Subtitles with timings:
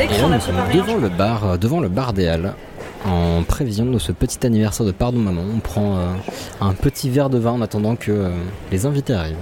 [0.00, 2.54] Et là, nous sommes devant le bar, euh, devant le bar des Halles.
[3.04, 6.12] En prévision de ce petit anniversaire de Pardon Maman, on prend euh,
[6.60, 8.30] un petit verre de vin en attendant que euh,
[8.72, 9.36] les invités arrivent.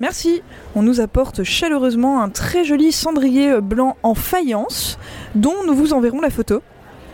[0.00, 0.42] Merci.
[0.74, 4.98] On nous apporte chaleureusement un très joli cendrier blanc en faïence,
[5.36, 6.62] dont nous vous enverrons la photo,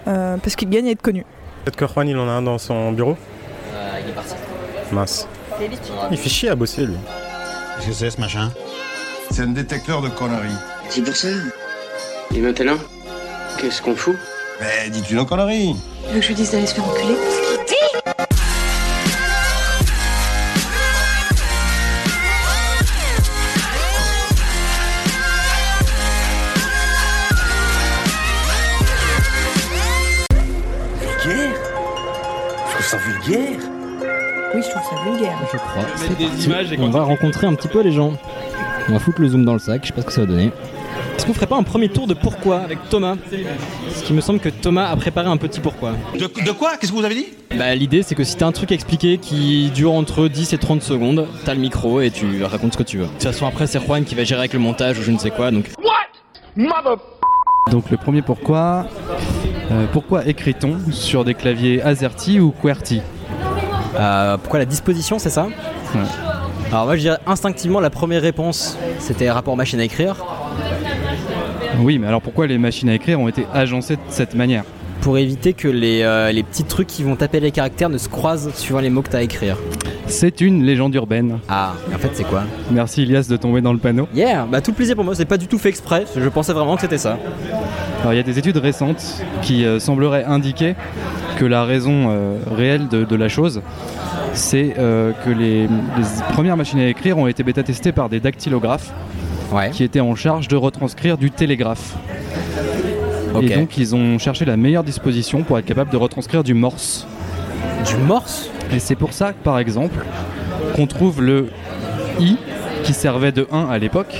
[0.08, 1.24] euh, parce qu'il gagne à être connu.
[1.64, 3.16] Peut-être que Juan il en a un dans son bureau
[4.02, 4.34] il est parti.
[4.92, 5.28] Mince.
[6.10, 6.96] Il fait chier à bosser lui.
[7.76, 8.50] Qu'est-ce que c'est ce machin?
[9.30, 10.48] C'est un détecteur de conneries.
[10.88, 11.28] C'est pour ça?
[12.34, 12.76] Et maintenant,
[13.58, 14.16] qu'est-ce qu'on fout?
[14.60, 15.74] Mais dis-tu nos conneries
[16.06, 17.16] Tu veux que je lui dise d'aller se faire enculer?
[31.00, 31.54] Vulgaire?
[32.66, 33.58] Je trouve ça vulgaire.
[34.54, 35.38] Oui, je trouve ça vulgaire.
[35.52, 36.16] Je crois.
[36.18, 38.12] Des images et On va rencontrer un petit peu les gens.
[38.88, 40.26] On va foutre le zoom dans le sac, je sais pas ce que ça va
[40.26, 40.50] donner.
[41.20, 43.14] Est-ce qu'on ferait pas un premier tour de pourquoi avec Thomas
[43.84, 45.92] Parce qu'il me semble que Thomas a préparé un petit pourquoi.
[46.14, 46.78] De, de quoi?
[46.78, 47.26] Qu'est-ce que vous avez dit?
[47.58, 50.56] Bah l'idée c'est que si t'as un truc à expliquer qui dure entre 10 et
[50.56, 53.04] 30 secondes, t'as le micro et tu racontes ce que tu veux.
[53.04, 55.18] De toute façon après c'est Juan qui va gérer avec le montage ou je ne
[55.18, 55.66] sais quoi donc...
[57.70, 58.86] Donc le premier pourquoi,
[59.72, 63.02] euh, pourquoi écrit-on sur des claviers AZERTY ou QWERTY?
[63.98, 65.44] Euh, pourquoi la disposition c'est ça?
[65.44, 66.00] Ouais.
[66.72, 70.16] Alors moi je dirais instinctivement la première réponse c'était rapport machine à écrire.
[71.78, 74.64] Oui, mais alors pourquoi les machines à écrire ont été agencées de cette manière
[75.00, 78.08] Pour éviter que les, euh, les petits trucs qui vont taper les caractères ne se
[78.08, 79.56] croisent suivant les mots que t'as à écrire.
[80.06, 81.38] C'est une légende urbaine.
[81.48, 82.42] Ah, en fait c'est quoi?
[82.70, 84.08] Merci Ilias de tomber dans le panneau.
[84.14, 86.52] Yeah, bah tout le plaisir pour moi, c'est pas du tout fait exprès, je pensais
[86.52, 87.16] vraiment que c'était ça.
[88.00, 90.74] Alors il y a des études récentes qui euh, sembleraient indiquer
[91.38, 93.62] que la raison euh, réelle de, de la chose,
[94.32, 95.68] c'est que les, les
[96.32, 98.92] premières machines à écrire ont été bêta-testées par des dactylographes
[99.52, 99.70] Ouais.
[99.70, 101.96] qui étaient en charge de retranscrire du télégraphe.
[103.42, 107.06] Et donc ils ont cherché la meilleure disposition pour être capable de retranscrire du morse.
[107.86, 110.04] Du morse Et c'est pour ça, par exemple,
[110.74, 111.48] qu'on trouve le
[112.20, 112.36] I
[112.84, 114.14] qui servait de 1 à l'époque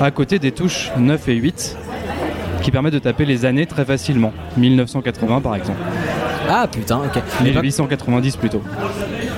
[0.00, 1.76] à côté des touches 9 et 8
[2.62, 4.32] qui permettent de taper les années très facilement.
[4.56, 5.78] 1980 par exemple.
[6.48, 7.22] Ah putain, ok.
[7.42, 8.62] Mais pas- 1890 plutôt.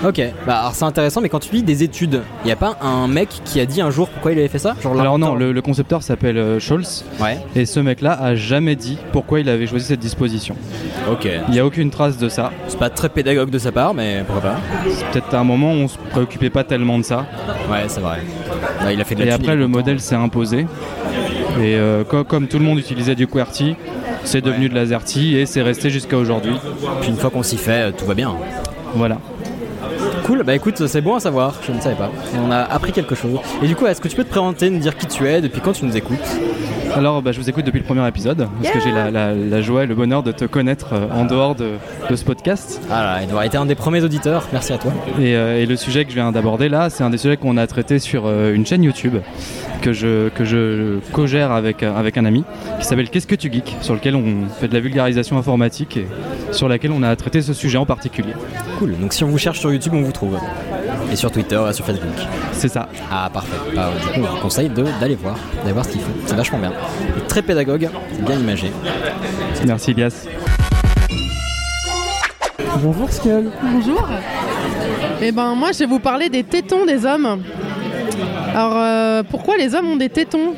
[0.05, 3.09] Ok, bah alors c'est intéressant, mais quand tu lis des études, y a pas un
[3.09, 5.53] mec qui a dit un jour pourquoi il avait fait ça Genre Alors non, le,
[5.53, 9.67] le concepteur s'appelle euh, Scholz Ouais, et ce mec-là a jamais dit pourquoi il avait
[9.67, 10.55] choisi cette disposition.
[11.11, 11.27] ok.
[11.49, 12.53] Il n'y a aucune trace de ça.
[12.69, 14.57] C'est pas très pédagogue de sa part, mais pourquoi pas
[14.91, 17.27] C'est peut-être à un moment où on se préoccupait pas tellement de ça.
[17.71, 18.19] Ouais, c'est vrai.
[18.83, 20.67] Bah, il a fait de la Et après, il le modèle s'est imposé.
[21.59, 23.77] Et euh, co- comme tout le monde utilisait du QWERTY,
[24.25, 26.55] c'est devenu de l'AZERTY et c'est resté jusqu'à aujourd'hui.
[27.01, 28.35] Puis une fois qu'on s'y fait, euh, tout va bien.
[28.95, 29.19] Voilà.
[30.27, 32.11] Cool, bah écoute, c'est bon à savoir, je ne savais pas.
[32.45, 33.39] On a appris quelque chose.
[33.63, 35.61] Et du coup, est-ce que tu peux te présenter, nous dire qui tu es, depuis
[35.61, 36.19] quand tu nous écoutes?
[36.97, 39.61] Alors, bah, je vous écoute depuis le premier épisode, parce que j'ai la, la- la
[39.63, 41.73] joie et le bonheur de te connaître euh, en dehors de,
[42.09, 42.81] de ce podcast.
[42.91, 44.93] Ah là, il doit avoir été un des premiers auditeurs, merci à toi.
[45.21, 47.59] Et, euh, et le sujet que je viens d'aborder là, c'est un des sujets qu'on
[47.59, 49.17] a traité sur euh, une chaîne YouTube
[49.83, 52.45] que je, que je co-gère avec, avec un ami
[52.81, 53.77] qui s'appelle Qu'est-ce que tu geeks?
[53.83, 56.07] Sur lequel on fait de la vulgarisation informatique et
[56.51, 58.33] sur laquelle on a traité ce sujet en particulier.
[58.79, 60.39] Cool, donc si on vous cherche sur YouTube, on vous trouve.
[61.17, 62.11] Et sur Twitter, et sur Facebook.
[62.53, 62.91] C'est ça.
[63.11, 63.57] Ah parfait.
[63.75, 66.11] Bah, du coup, on vous conseille de- d'aller voir, d'aller voir ce qu'il fait.
[66.27, 66.75] C'est vachement bien.
[67.27, 67.89] Très pédagogue,
[68.21, 68.71] bien imagé.
[69.65, 70.27] Merci Elias.
[72.83, 73.51] Bonjour Skull.
[73.63, 74.07] Bonjour.
[75.23, 77.41] Eh ben moi je vais vous parler des tétons des hommes.
[78.55, 80.53] Alors euh, pourquoi les hommes ont des tétons?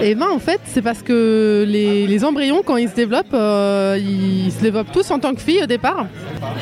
[0.00, 3.98] Eh ben en fait c'est parce que les, les embryons quand ils se développent, euh,
[3.98, 6.06] ils se développent tous en tant que filles au départ.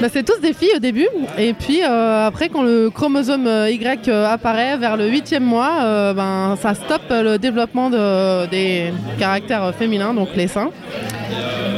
[0.00, 1.08] Bah, c'est tous des filles au début
[1.38, 6.12] et puis euh, après quand le chromosome euh, Y euh, apparaît vers le huitième mois,
[6.14, 10.70] ben ça stoppe le développement de- des caractères féminins donc les seins.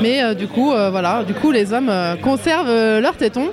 [0.02, 1.90] Mais du coup, voilà, du coup, les hommes
[2.22, 3.48] conservent leurs tétons.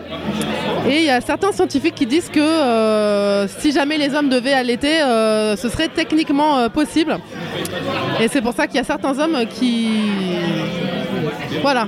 [0.90, 5.00] Et il y a certains scientifiques qui disent que si jamais les hommes devaient allaiter,
[5.56, 7.18] ce serait techniquement possible.
[8.22, 9.88] Et c'est pour ça qu'il y a certains hommes qui,
[11.62, 11.88] voilà,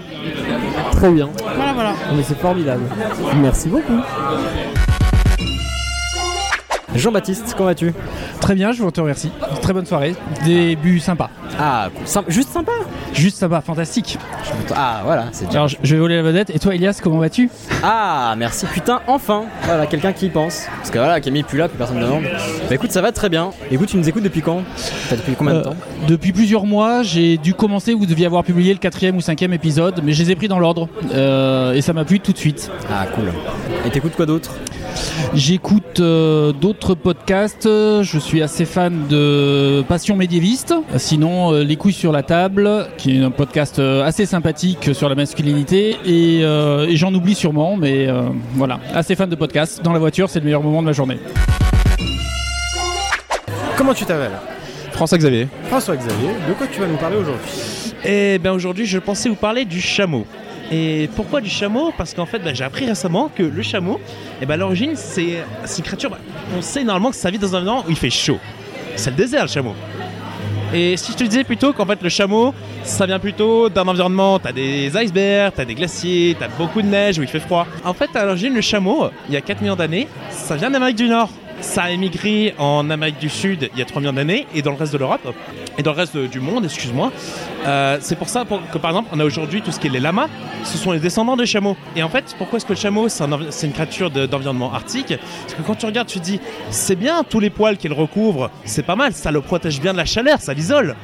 [0.93, 1.29] Très bien.
[1.55, 1.93] voilà, voilà.
[2.15, 2.83] Mais c'est formidable.
[3.41, 3.99] Merci beaucoup.
[6.95, 7.93] Jean-Baptiste, comment vas-tu?
[8.39, 9.29] Très bien, je vous te remercie.
[9.61, 10.15] Très bonne soirée.
[10.45, 11.29] Début sympa.
[11.59, 12.07] Ah, cool.
[12.07, 12.71] Sympa- juste sympa?
[13.13, 14.17] Juste sympa, fantastique.
[14.75, 15.59] Ah, voilà, c'est déjà.
[15.59, 16.49] Alors, je je vais voler la vedette.
[16.51, 17.49] Et toi, Elias, comment vas-tu?
[17.83, 20.65] Ah, merci, putain, enfin Voilà, quelqu'un qui y pense.
[20.77, 22.23] Parce que voilà, Camille plus là, plus personne ne demande.
[22.23, 23.51] Bah écoute, ça va très bien.
[23.71, 24.61] Écoute, tu nous écoutes depuis quand?
[24.75, 25.75] Enfin, depuis combien de Euh, temps?
[26.07, 27.93] Depuis plusieurs mois, j'ai dû commencer.
[27.93, 30.59] Vous deviez avoir publié le quatrième ou cinquième épisode, mais je les ai pris dans
[30.59, 30.87] l'ordre.
[31.13, 32.71] Euh, et ça m'a plu tout de suite.
[32.91, 33.31] Ah, cool.
[33.85, 34.51] Et t'écoutes quoi d'autre?
[35.33, 37.65] J'écoute euh, d'autres podcasts.
[37.65, 40.73] Je suis assez fan de Passion médiéviste.
[40.97, 45.09] Sinon, euh, Les couilles sur la table, qui est un podcast euh, assez sympathique sur
[45.09, 45.97] la masculinité.
[46.05, 49.83] Et, euh, et j'en oublie sûrement, mais euh, voilà, assez fan de podcasts.
[49.83, 51.17] Dans la voiture, c'est le meilleur moment de ma journée.
[53.77, 54.31] Comment tu t'appelles?
[54.91, 55.47] François Xavier.
[55.67, 57.45] François Xavier, de quoi tu vas nous parler aujourd'hui?
[58.05, 60.25] Eh bien aujourd'hui je pensais vous parler du chameau.
[60.71, 61.93] Et pourquoi du chameau?
[61.97, 63.99] Parce qu'en fait bah, j'ai appris récemment que le chameau,
[64.41, 66.19] eh ben, l'origine c'est c'est une créature, bah,
[66.57, 68.39] on sait normalement que ça vit dans un environnement où il fait chaud.
[68.95, 69.75] C'est le désert le chameau.
[70.73, 72.53] Et si je te disais plutôt qu'en fait le chameau,
[72.83, 77.19] ça vient plutôt d'un environnement, t'as des icebergs, t'as des glaciers, t'as beaucoup de neige
[77.19, 77.67] où il fait froid.
[77.83, 80.97] En fait à l'origine le chameau, il y a 4 millions d'années, ça vient d'Amérique
[80.97, 81.29] du Nord.
[81.61, 84.71] Ça a émigré en Amérique du Sud il y a 3 millions d'années et dans
[84.71, 85.33] le reste de l'Europe
[85.77, 87.11] et dans le reste du monde, excuse-moi.
[87.65, 89.99] Euh, c'est pour ça que par exemple on a aujourd'hui tout ce qui est les
[89.99, 90.27] lamas,
[90.63, 91.75] ce sont les descendants des chameaux.
[91.95, 93.29] Et en fait, pourquoi est-ce que le chameau c'est un
[93.63, 95.13] une créature de- d'environnement arctique?
[95.41, 98.51] Parce que quand tu regardes, tu te dis c'est bien tous les poils qu'il recouvre,
[98.65, 100.95] c'est pas mal, ça le protège bien de la chaleur, ça l'isole.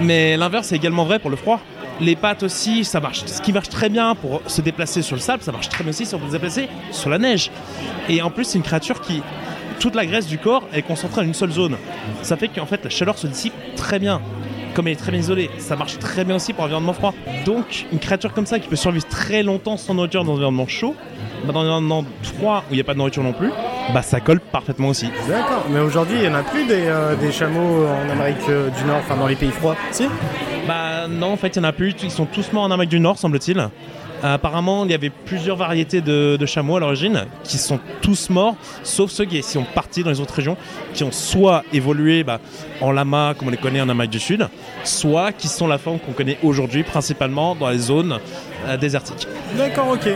[0.00, 1.60] Mais l'inverse est également vrai pour le froid.
[2.00, 3.24] Les pattes aussi, ça marche.
[3.26, 5.90] Ce qui marche très bien pour se déplacer sur le sable, ça marche très bien
[5.90, 7.52] aussi si on peut se déplacer sur la neige.
[8.08, 9.22] Et en plus, c'est une créature qui,
[9.84, 11.76] toute la graisse du corps est concentrée en une seule zone.
[12.22, 14.22] Ça fait qu'en fait, la chaleur se dissipe très bien.
[14.72, 17.12] Comme elle est très bien isolée, ça marche très bien aussi pour l'environnement froid.
[17.44, 20.66] Donc, une créature comme ça qui peut survivre très longtemps sans nourriture dans un environnement
[20.66, 20.96] chaud,
[21.44, 23.50] bah, dans un environnement froid où il n'y a pas de nourriture non plus,
[23.92, 25.10] bah ça colle parfaitement aussi.
[25.28, 28.70] D'accord, mais aujourd'hui il n'y en a plus des, euh, des chameaux en Amérique euh,
[28.70, 29.76] du Nord, enfin dans les pays froids?
[29.90, 30.08] Si
[30.66, 31.94] Bah non, en fait, il n'y en a plus.
[32.02, 33.68] Ils sont tous morts en Amérique du Nord, semble-t-il.
[34.24, 38.30] Euh, apparemment, il y avait plusieurs variétés de, de chameaux à l'origine qui sont tous
[38.30, 40.56] morts, sauf ceux qui sont partis dans les autres régions,
[40.94, 42.40] qui ont soit évolué bah,
[42.80, 44.48] en lama, comme on les connaît en Amérique du Sud,
[44.82, 48.18] soit qui sont la forme qu'on connaît aujourd'hui, principalement dans les zones
[48.66, 49.28] euh, désertiques.
[49.58, 50.08] D'accord, ok.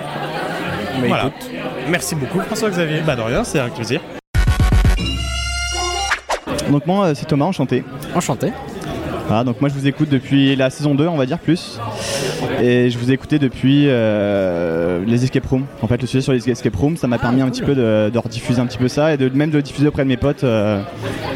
[1.02, 1.26] Mais Voilà.
[1.26, 1.50] écoute,
[1.88, 3.02] merci beaucoup François Xavier.
[3.02, 4.00] Bah de rien, c'est un plaisir.
[6.70, 7.84] Donc moi euh, c'est Thomas, enchanté.
[8.14, 8.52] Enchanté.
[9.28, 11.78] Voilà, donc moi je vous écoute depuis la saison 2 on va dire plus.
[12.62, 15.66] Et je vous ai écouté depuis euh, les escape rooms.
[15.82, 18.10] En fait le sujet sur les escape rooms ça m'a permis un petit peu de,
[18.12, 20.16] de rediffuser un petit peu ça et de même de le diffuser auprès de mes
[20.16, 20.80] potes euh,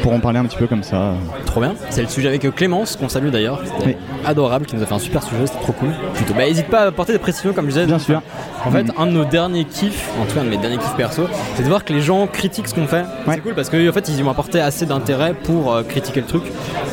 [0.02, 1.12] pour en parler un petit peu comme ça.
[1.44, 1.74] Trop bien.
[1.90, 3.60] C'est le sujet avec euh, Clémence, qu'on salue d'ailleurs.
[3.64, 3.96] C'était Oui.
[4.24, 5.90] adorable, qui nous a fait un super sujet, c'était trop cool.
[6.14, 6.32] Plutôt.
[6.34, 7.86] Bah, n'hésite pas à apporter des précisions, comme je disais.
[7.86, 8.22] Bien sûr.
[8.64, 8.92] En fait, Mhm.
[8.98, 11.24] un de nos derniers kiffs, en tout cas un de mes derniers kiffs perso,
[11.56, 13.04] c'est de voir que les gens critiquent ce qu'on fait.
[13.28, 16.26] C'est cool parce que en fait, ils ont apporté assez d'intérêt pour euh, critiquer le
[16.26, 16.42] truc.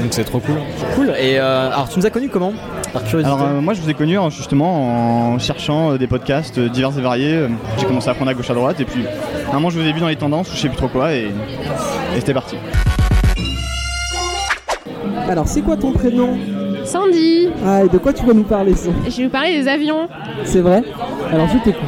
[0.02, 0.56] Donc c'est trop cool.
[0.96, 1.14] Cool.
[1.20, 2.54] Et euh, alors, tu nous as connus comment
[2.94, 3.34] Par curiosité.
[3.36, 6.98] Alors euh, moi je vous ai connu en- justement en cherchant euh, des podcasts divers
[6.98, 7.48] et variés.
[7.78, 9.04] J'ai commencé à apprendre à gauche à droite et puis
[9.48, 10.88] à un moment je vous ai vu dans les tendances ou je sais plus trop
[10.88, 12.56] quoi et, et c'était parti.
[15.28, 16.38] Alors, c'est quoi ton prénom?
[16.86, 18.90] Sandy, Ah, et de quoi tu vas nous parler ça?
[19.08, 20.08] Je vais vous parler des avions.
[20.44, 20.82] C'est vrai?
[21.32, 21.84] Alors, je t'écoute.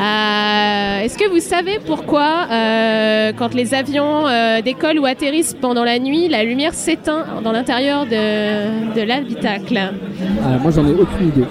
[0.00, 5.84] Euh, Est-ce que vous savez pourquoi, euh, quand les avions euh, décollent ou atterrissent pendant
[5.84, 9.78] la nuit, la lumière s'éteint dans l'intérieur de, de l'habitacle?
[10.44, 11.44] Ah, moi, j'en ai aucune idée.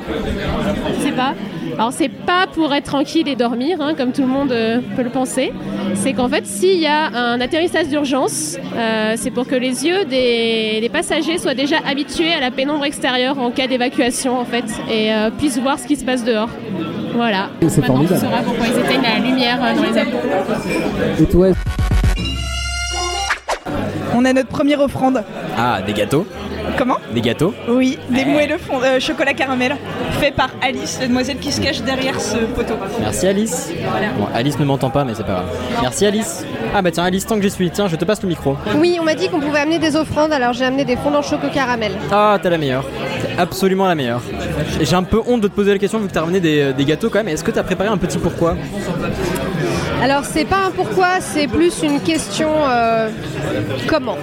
[0.98, 1.34] Je sais pas.
[1.78, 5.04] Alors c'est pas pour être tranquille et dormir, hein, comme tout le monde euh, peut
[5.04, 5.52] le penser.
[5.96, 10.06] C'est qu'en fait, s'il y a un atterrissage d'urgence, euh, c'est pour que les yeux
[10.06, 14.64] des, des passagers soient déjà habitués à la pénombre extérieure en cas d'évacuation, en fait,
[14.90, 16.50] et euh, puissent voir ce qui se passe dehors.
[17.16, 17.50] Voilà.
[17.62, 18.20] C'est Maintenant, tu formidable.
[18.22, 20.20] sauras pourquoi ils éteignent la lumière euh, dans les avions.
[21.20, 21.48] Et toi
[24.16, 25.24] On a notre première offrande.
[25.58, 26.26] Ah, des gâteaux.
[26.78, 27.54] Comment Des gâteaux.
[27.70, 28.26] Oui, des Eh.
[28.26, 29.76] moelleux fond- euh, chocolat caramel,
[30.20, 32.74] fait par Alice, la demoiselle qui se cache derrière ce poteau.
[33.00, 33.72] Merci Alice.
[34.18, 35.46] Bon, Alice ne m'entend pas, mais c'est pas grave.
[35.82, 36.44] Merci Alice.
[36.74, 38.58] Ah bah tiens Alice, tant que j'y suis, tiens, je te passe le micro.
[38.78, 41.48] Oui, on m'a dit qu'on pouvait amener des offrandes, alors j'ai amené des fondants choco
[41.54, 41.92] caramel.
[42.12, 42.86] Ah, t'es la meilleure.
[43.22, 44.22] T'es absolument la meilleure.
[44.82, 46.86] J'ai un peu honte de te poser la question vu que t'as ramené des, des
[46.86, 47.28] gâteaux quand même.
[47.30, 48.56] Est-ce que t'as préparé un petit pourquoi?
[50.02, 53.10] Alors c'est pas un pourquoi, c'est plus une question euh,
[53.88, 54.18] comment.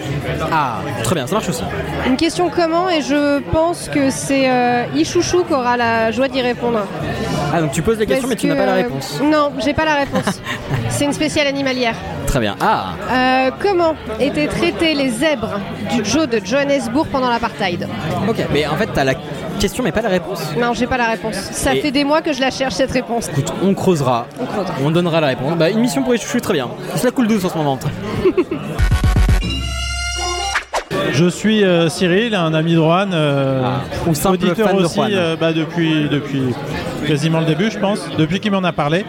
[0.52, 1.62] Ah, très bien, ça marche aussi.
[2.06, 6.40] Une question comment et je pense que c'est euh, Ichouchou qui aura la joie d'y
[6.42, 6.80] répondre.
[7.52, 9.20] Ah, donc tu poses la question mais tu n'as pas la euh, réponse.
[9.22, 10.40] Non, j'ai pas la réponse.
[10.90, 11.94] c'est une spéciale animalière.
[12.26, 12.54] Très bien.
[12.60, 15.58] Ah, Euh, comment étaient traités les zèbres
[15.90, 17.88] du Joe de Johannesburg pendant l'apartheid?
[18.28, 18.36] Ok.
[18.52, 19.14] Mais en fait, t'as la
[19.58, 20.40] question mais pas la réponse.
[20.58, 21.34] Non, j'ai pas la réponse.
[21.34, 23.28] Ça Et- fait des mois que je la cherche cette réponse.
[23.28, 24.26] Écoute, on creusera.
[24.40, 24.74] On creusera.
[24.84, 25.56] On donnera la réponse.
[25.56, 26.68] Bah, une mission pour les chouchous, très bien.
[26.96, 27.78] C'est la cool douce en ce moment.
[31.12, 33.62] Je suis euh, Cyril, un ami de Juan, euh,
[34.14, 35.10] simple auditeur fan de aussi Juan.
[35.12, 36.42] euh, bah, depuis, depuis
[37.06, 39.04] quasiment le début, je pense, depuis qu'il m'en a parlé.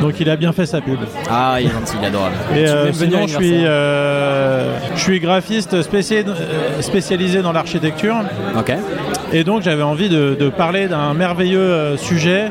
[0.00, 0.98] Donc il a bien fait sa pub.
[1.30, 2.34] Ah, il est gentil, il est adorable.
[2.54, 6.32] Et euh, sinon, je suis, euh, je suis graphiste spécialisé,
[6.80, 8.16] spécialisé dans l'architecture.
[8.58, 8.72] Ok.
[9.32, 12.50] Et donc j'avais envie de, parler d'un merveilleux euh, sujet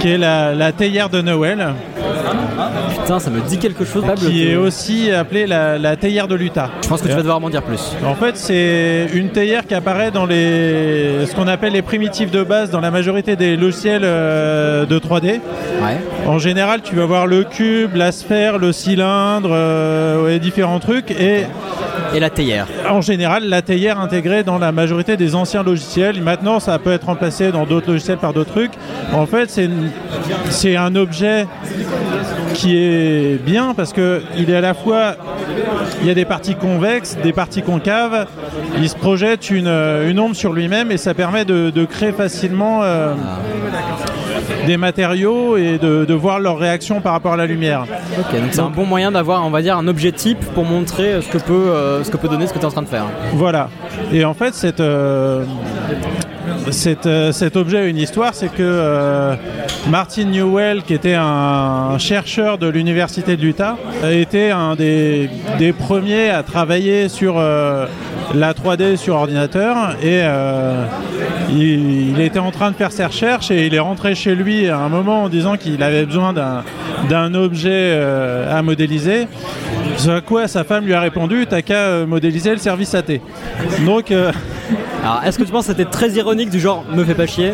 [0.00, 1.74] qui est la théière de Noël.
[3.00, 4.04] Putain, ça me dit quelque chose.
[4.04, 6.70] Pablo, qui est aussi appelée la, la théière de l'Utah.
[6.82, 7.92] Je pense que tu vas devoir m'en dire plus.
[8.04, 12.42] En fait, c'est une théière qui apparaît dans les, ce qu'on appelle les primitives de
[12.42, 15.40] base dans la majorité des logiciels euh, de 3D.
[16.26, 21.10] En général, tu vas voir le cube, la sphère, le cylindre, euh, ouais, différents trucs.
[21.10, 21.44] Et,
[22.14, 22.66] et la théière.
[22.88, 26.22] En général, la théière intégrée dans la majorité des anciens logiciels.
[26.22, 28.72] Maintenant, ça peut être remplacé dans d'autres logiciels par d'autres trucs.
[29.12, 29.90] En fait, c'est une-
[30.50, 31.46] c'est un objet
[32.54, 35.16] qui est bien parce que il est à la fois
[36.00, 38.26] il y a des parties convexes, des parties concaves.
[38.78, 42.80] Il se projette une, une ombre sur lui-même et ça permet de, de créer facilement
[42.82, 43.14] euh,
[44.66, 47.84] des matériaux et de, de voir leur réaction par rapport à la lumière.
[48.16, 51.28] Donc c'est un bon moyen d'avoir, on va dire, un objet type pour montrer ce
[51.28, 53.06] que peut, euh, ce que peut donner ce que tu es en train de faire.
[53.34, 53.68] Voilà.
[54.12, 55.44] Et en fait, cette, euh,
[56.70, 59.34] cette, euh, cet objet a une histoire, c'est que euh,
[59.88, 65.28] Martin Newell, qui était un chercheur de l'université de l'Utah, a été un des,
[65.78, 67.86] premiers à travailler sur euh,
[68.34, 70.22] la 3D sur ordinateur et
[71.50, 74.78] il, était en train de faire ses recherches et il est rentré chez lui à
[74.78, 78.00] un moment en disant qu'il avait besoin d'un objet
[78.50, 79.26] à modéliser.
[79.96, 83.04] Ce à quoi sa femme lui a répondu T'as qu'à euh, modéliser le service AT.
[83.86, 84.10] Donc.
[84.10, 84.32] euh,
[85.04, 87.52] Alors, est-ce que tu penses que c'était très ironique du genre me fais pas chier?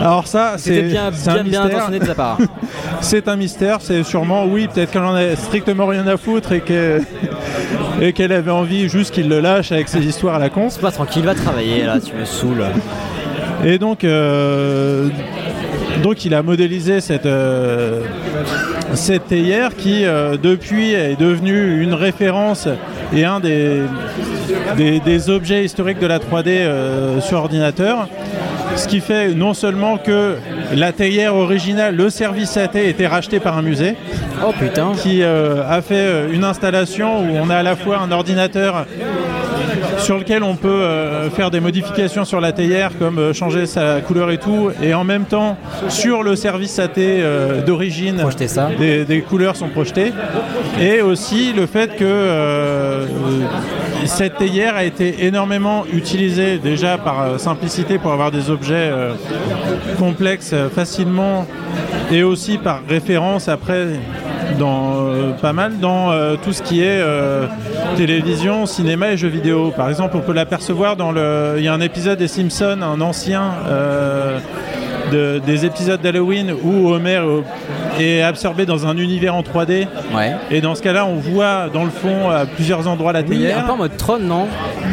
[0.00, 2.36] Alors ça, c'est bien, c'est un bien, bien intentionné de sa part.
[3.00, 6.60] c'est un mystère, c'est sûrement oui, peut-être qu'elle en a strictement rien à foutre et
[6.60, 7.00] que-
[8.00, 10.66] et qu'elle avait envie juste qu'il le lâche avec ses histoires à la con.
[10.68, 12.64] C'est pas tranquille, va travailler là, tu me saoules.
[13.64, 15.08] Et donc, euh,
[16.02, 18.00] donc il a modélisé cette, euh,
[18.94, 22.68] cette théière qui, euh, depuis, est devenue une référence
[23.12, 23.82] et un des,
[24.76, 28.08] des, des objets historiques de la 3D euh, sur ordinateur.
[28.76, 30.36] Ce qui fait non seulement que
[30.74, 33.96] la théière originale, le service AT, était racheté par un musée.
[34.46, 34.92] Oh putain.
[34.96, 38.86] Qui euh, a fait une installation où on a à la fois un ordinateur
[40.00, 44.00] sur lequel on peut euh, faire des modifications sur la théière, comme euh, changer sa
[44.00, 45.56] couleur et tout, et en même temps
[45.88, 48.24] sur le service AT euh, d'origine,
[48.78, 50.12] des, des couleurs sont projetées,
[50.80, 53.06] et aussi le fait que
[54.06, 58.90] cette théière a été énormément utilisée déjà par simplicité pour avoir des objets
[59.98, 61.46] complexes facilement,
[62.10, 63.86] et aussi par référence après
[64.58, 67.46] dans euh, pas mal dans euh, tout ce qui est euh,
[67.96, 69.72] télévision, cinéma et jeux vidéo.
[69.76, 71.54] Par exemple, on peut l'apercevoir dans le.
[71.58, 73.42] Il y a un épisode des Simpsons, un ancien
[75.12, 77.20] de- des épisodes d'Halloween où Homer
[77.98, 79.86] est absorbé dans un univers en 3D.
[80.50, 83.58] Et dans ce cas-là, on voit dans le fond à plusieurs endroits la Oui, théière.
[83.58, 84.46] un peu en mode Tron, non?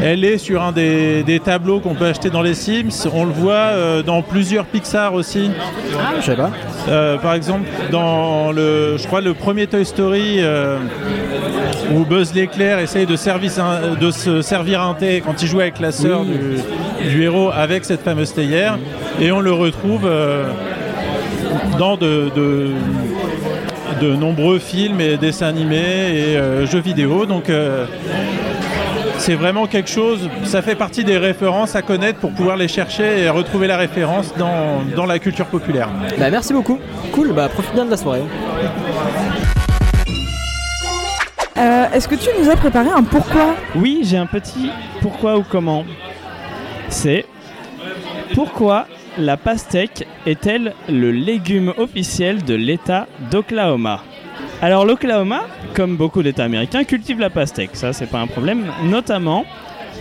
[0.03, 3.07] Elle est sur un des, des tableaux qu'on peut acheter dans les Sims.
[3.13, 5.51] On le voit euh, dans plusieurs Pixar aussi.
[5.99, 6.49] Ah, je sais pas.
[6.87, 10.77] Euh, par exemple, dans le, je crois le premier Toy Story euh,
[11.93, 13.59] où Buzz l'éclair essaye de, service
[13.99, 16.37] de se servir un thé quand il joue avec la sœur Oui.
[17.03, 18.77] du, du héros avec cette fameuse théière,
[19.19, 20.45] et on le retrouve euh,
[21.77, 22.71] dans de, de-
[24.01, 27.25] de nombreux films et dessins animés et euh, jeux vidéo.
[27.25, 27.85] Donc euh,
[29.27, 33.23] c'est vraiment quelque chose, ça fait partie des références à connaître pour pouvoir les chercher
[33.23, 35.89] et retrouver la référence dans, dans la culture populaire.
[36.17, 36.79] Bah merci beaucoup.
[37.11, 38.21] Cool, bah profite bien de la soirée.
[41.57, 43.55] Euh, Est-ce que tu nous as préparé un pourquoi?
[43.75, 44.69] Oui, j'ai un petit
[45.01, 45.83] pourquoi ou comment.
[46.87, 47.25] C'est
[48.33, 54.03] pourquoi la pastèque est-elle le légume officiel de l'État d'Oklahoma?
[54.59, 55.41] Alors l'Oklahoma,
[55.75, 59.45] comme beaucoup d'États américains, cultive la pastèque, ça c'est pas un problème, notamment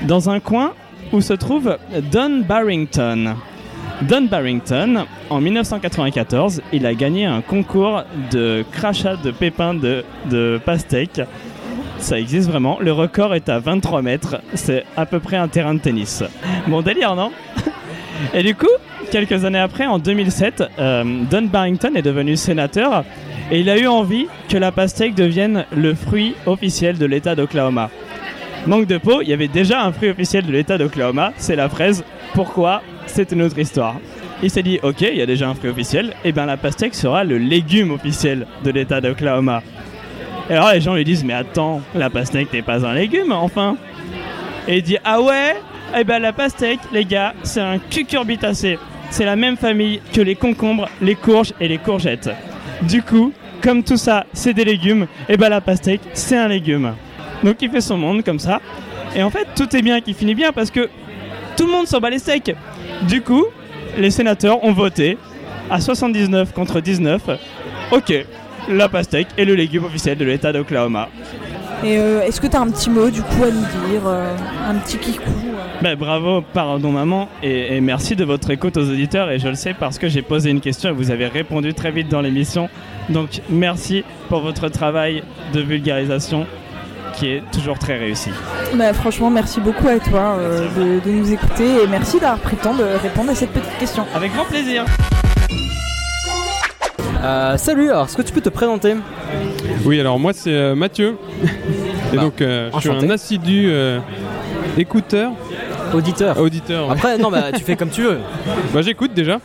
[0.04, 0.72] dans un coin
[1.12, 1.76] où se trouve
[2.10, 3.34] Don Barrington.
[4.02, 11.20] Don Barrington, en 1994, il a gagné un concours de crachat de pépins de, pastèque.
[11.98, 12.78] Ça existe vraiment.
[12.80, 14.36] Le record est à 23 mètres.
[14.54, 16.22] C'est à peu près un terrain de tennis.
[16.66, 17.30] Bon délire, non?
[18.34, 18.66] Et du coup,
[19.10, 23.04] quelques années après, en 2007, euh, Don Barrington est devenu sénateur
[23.50, 27.90] et il a eu envie que la pastèque devienne le fruit officiel de l'État d'Oklahoma.
[28.66, 31.68] Manque de peau, il y avait déjà un fruit officiel de l'État d'Oklahoma, c'est la
[31.68, 32.04] fraise.
[32.34, 32.82] Pourquoi?
[33.06, 33.96] C'est une autre histoire.
[34.42, 36.94] Il s'est dit, ok, il y a déjà un fruit officiel, et bien la pastèque
[36.94, 39.62] sera le légume officiel de l'État d'Oklahoma.
[40.50, 43.76] Et alors les gens lui disent, mais attends, la pastèque n'est pas un légume, enfin
[44.66, 45.56] Et il dit, ah ouais?
[45.96, 48.78] Eh ben la pastèque, les gars, c'est un cucurbitacé.
[49.10, 52.30] C'est la même famille que les concombres, les courges et les courgettes.
[52.82, 56.94] Du coup, comme tout ça, c'est des légumes, et ben la pastèque, c'est un légume.
[57.42, 58.60] Donc il fait son monde comme ça.
[59.14, 60.88] Et en fait, tout est bien qui finit bien parce que
[61.56, 62.54] tout le monde s'en bat les steaks.
[63.08, 63.44] Du coup,
[63.96, 65.16] les sénateurs ont voté
[65.70, 67.22] à 79 contre 19.
[67.92, 68.12] Ok,
[68.68, 71.08] la pastèque est le légume officiel de l'État d'Oklahoma.
[71.84, 74.34] Et euh, est-ce que tu as un petit mot du coup à nous dire euh,
[74.68, 75.30] Un petit kikou
[75.86, 79.30] Ben, bravo, pardon maman, et, et merci de votre écoute aux auditeurs.
[79.30, 81.92] Et je le sais parce que j'ai posé une question et vous avez répondu très
[81.92, 82.68] vite dans l'émission.
[83.08, 85.22] Donc merci pour votre travail
[85.54, 86.44] de vulgarisation
[87.14, 88.30] qui est toujours très réussi.
[88.74, 92.56] Bah, franchement, merci beaucoup à toi euh, de, de nous écouter et merci d'avoir pris
[92.56, 94.04] le temps de répondre à cette petite question.
[94.12, 94.84] Avec grand plaisir.
[97.22, 98.94] Euh, salut, alors est-ce que tu peux te présenter?
[99.84, 101.16] Oui, alors moi c'est euh, Mathieu.
[102.12, 103.98] Et Bah, donc euh, je suis un assidu euh,
[104.76, 105.32] écouteur.
[105.94, 106.38] Auditeur.
[106.40, 106.86] Auditeur.
[106.88, 106.92] ouais.
[106.92, 108.18] Après, non, bah tu fais comme tu veux.
[108.74, 109.38] Bah j'écoute déjà.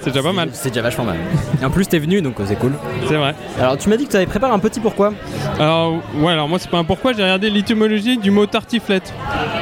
[0.00, 0.48] c'est déjà pas mal.
[0.52, 1.16] C'est déjà vachement mal.
[1.60, 2.72] Et en plus, t'es venu donc euh, c'est cool.
[3.06, 3.34] C'est vrai.
[3.60, 5.12] Alors, tu m'as dit que tu avais préparé un petit pourquoi
[5.60, 9.12] Alors ouais, alors moi c'est pas un pourquoi, j'ai regardé l'étymologie du mot tartiflette.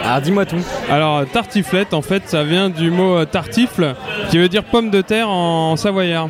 [0.05, 0.57] Alors dis-moi tout.
[0.91, 3.95] Alors tartiflette en fait ça vient du mot euh, tartifle
[4.31, 6.29] qui veut dire pomme de terre en savoyard.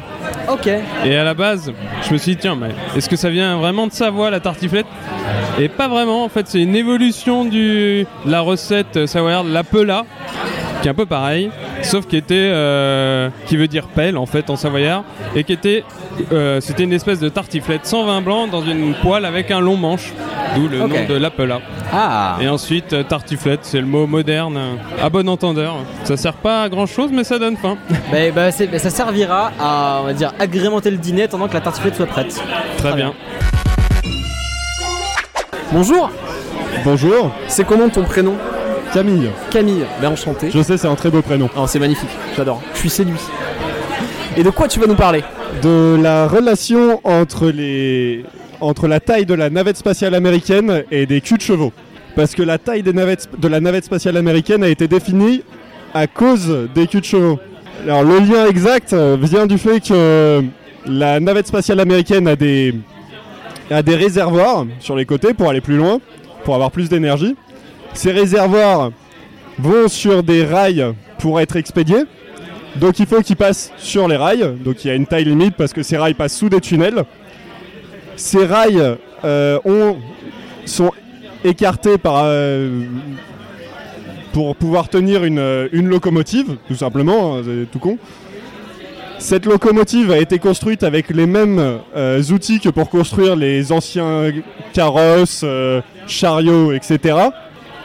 [0.49, 0.68] Ok.
[1.04, 1.72] Et à la base,
[2.06, 2.58] je me suis dit, tiens,
[2.96, 4.87] est-ce que ça vient vraiment de Savoie, la tartiflette?
[5.58, 10.06] Et pas vraiment, en fait, c'est une évolution de la recette euh, savoyarde, la pela,
[10.80, 11.50] qui est un peu pareil,
[11.82, 15.84] sauf qui était, euh, qui veut dire pelle, en fait, en savoyard, et qui était,
[16.32, 19.76] euh, c'était une espèce de tartiflette sans vin blanc dans une poêle avec un long
[19.76, 20.12] manche,
[20.56, 21.60] d'où le nom de la pela.
[21.92, 24.58] Ah Et ensuite, euh, tartiflette, c'est le mot moderne,
[25.02, 25.76] à bon entendeur.
[26.04, 27.76] Ça sert pas à grand chose, mais ça donne faim.
[28.12, 31.54] bah, bah, c'est- bah, ça servira à, on va dire, agrémenter le dîner attendant que
[31.54, 32.42] la tartiflette soit prête.
[32.78, 33.12] Très bien.
[35.72, 36.10] Bonjour
[36.84, 38.34] Bonjour, C'est comment ton prénom?
[38.92, 39.30] Camille.
[39.50, 39.85] Camille.
[40.00, 40.50] Ben enchanté.
[40.50, 41.49] Je sais, c'est un très beau prénom.
[41.56, 42.61] Oh, c'est magnifique, j'adore.
[42.75, 43.20] Je suis séduit.
[44.37, 45.23] Et de quoi tu vas nous parler?
[45.62, 48.25] De la relation entre les
[48.61, 51.73] entre la taille de la navette spatiale américaine et des culs de chevaux.
[52.14, 55.42] Parce que la taille des navettes, de la navette spatiale américaine a été définie
[55.94, 57.38] à cause des culs de chevaux.
[57.85, 60.42] Alors le lien exact euh, vient du fait que
[60.87, 62.75] la navette spatiale américaine a des,
[63.70, 66.00] a des réservoirs sur les côtés pour aller plus loin,
[66.44, 67.37] pour avoir plus d'énergie.
[67.94, 68.90] Ces réservoirs
[69.59, 72.04] vont sur des rails pour être expédiés.
[72.76, 74.54] Donc il faut qu'ils passent sur les rails.
[74.65, 77.04] Donc il y a une taille limite parce que ces rails passent sous des tunnels.
[78.17, 79.97] Ces rails euh, ont-
[80.67, 80.93] sont
[81.45, 82.84] écartés euh,
[84.32, 87.99] pour pouvoir tenir une, locomotive, tout simplement, hein, c'est tout con.
[89.19, 94.30] Cette locomotive a été construite avec les mêmes euh, outils que pour construire les anciens
[94.73, 95.45] carrosses,
[96.06, 97.17] chariots, etc.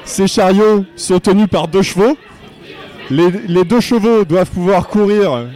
[0.06, 2.16] Ces chariots sont tenus par deux chevaux.
[3.10, 5.48] Les, deux chevaux doivent pouvoir courir,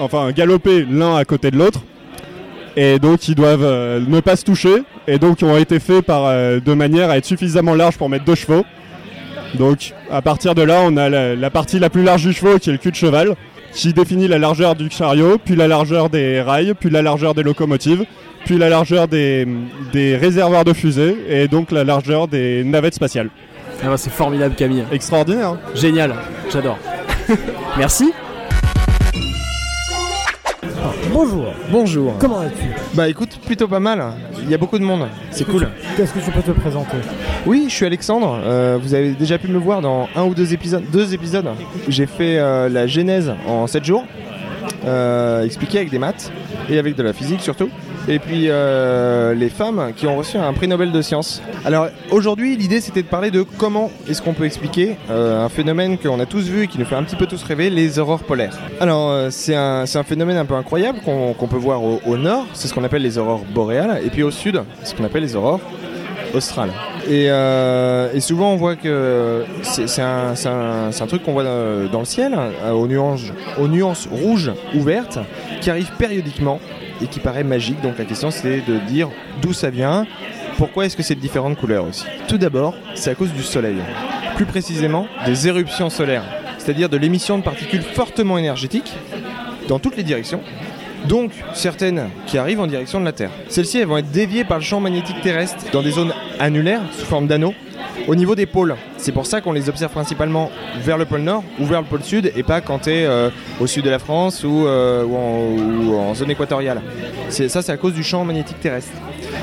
[0.00, 1.80] enfin galoper l'un à côté de l'autre.
[2.76, 4.82] Et donc ils doivent euh, ne pas se toucher.
[5.06, 8.08] Et donc ils ont été faits par, euh, de manière à être suffisamment large pour
[8.08, 8.64] mettre deux chevaux.
[9.54, 12.70] Donc à partir de là, on a la, partie la plus large du cheval qui
[12.70, 13.34] est le cul de cheval,
[13.72, 17.42] qui définit la largeur du chariot, puis la largeur des rails, puis la largeur des
[17.42, 18.04] locomotives,
[18.44, 19.46] puis la largeur des,
[19.92, 23.30] des réservoirs de fusées, et donc la largeur des navettes spatiales.
[23.82, 24.84] Ah bah, c'est formidable Camille.
[24.92, 25.50] Extraordinaire.
[25.50, 25.58] hein.
[25.74, 26.14] Génial,
[26.50, 26.78] j'adore.
[27.78, 28.12] Merci.
[31.12, 31.46] Bonjour.
[31.70, 32.14] Bonjour.
[32.18, 32.66] Comment vas-tu?
[32.94, 34.02] Bah écoute, plutôt pas mal.
[34.42, 35.06] Il y a beaucoup de monde.
[35.30, 35.68] C'est cool.
[35.96, 36.96] Qu'est-ce que tu peux te présenter?
[37.46, 38.38] Oui, je suis Alexandre.
[38.44, 40.84] Euh, vous avez déjà pu me voir dans un ou deux épisodes.
[40.92, 41.48] Deux épisodes.
[41.88, 44.04] J'ai fait euh, la genèse en 7 jours,
[44.86, 46.30] euh, expliqué avec des maths
[46.68, 47.68] et avec de la physique surtout.
[48.10, 51.42] Et puis euh, les femmes qui ont reçu un prix Nobel de sciences.
[51.66, 55.98] Alors aujourd'hui, l'idée c'était de parler de comment est-ce qu'on peut expliquer euh, un phénomène
[55.98, 58.22] qu'on a tous vu et qui nous fait un petit peu tous rêver, les aurores
[58.22, 58.56] polaires.
[58.80, 62.16] Alors euh, c'est un, c'est un phénomène un peu incroyable qu'on peut voir au, au
[62.16, 65.22] nord, c'est ce qu'on appelle les aurores boréales, et puis au sud, ce qu'on appelle
[65.22, 65.60] les aurores
[66.34, 66.70] australes.
[67.06, 71.22] Et, euh, et souvent on voit que c'est c'est un, c'est un- c'est un truc
[71.24, 73.24] qu'on voit dans, dans le ciel, euh, aux, nuances,
[73.58, 75.18] aux nuances rouges ou vertes,
[75.60, 76.58] qui arrive périodiquement
[77.02, 77.80] et qui paraît magique.
[77.80, 79.08] Donc la question c'est de dire
[79.40, 80.06] d'où ça vient,
[80.56, 82.04] pourquoi est-ce que c'est de différentes couleurs aussi.
[82.26, 83.76] Tout d'abord, c'est à cause du soleil.
[84.36, 86.24] Plus précisément, des éruptions solaires,
[86.58, 88.92] c'est-à-dire de l'émission de particules fortement énergétiques
[89.68, 90.40] dans toutes les directions.
[91.06, 93.30] Donc, certaines qui arrivent en direction de la Terre.
[93.48, 97.06] Celles-ci, elles vont être déviées par le champ magnétique terrestre dans des zones annulaires, sous
[97.06, 97.54] forme d'anneaux,
[98.06, 98.76] au niveau des pôles.
[98.96, 100.50] C'est pour ça qu'on les observe principalement
[100.82, 103.08] vers le pôle Nord ou vers le pôle Sud, et pas quand tu es
[103.60, 106.82] au sud de la France ou, euh, en, ou en zone équatoriale.
[107.28, 108.92] Ça, c'est à cause du champ magnétique terrestre.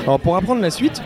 [0.02, 1.00] Alors, pour apprendre la suite,